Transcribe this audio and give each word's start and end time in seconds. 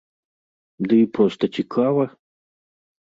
Ды 0.87 0.95
і 1.03 1.09
проста 1.17 1.49
цікава! 1.57 2.03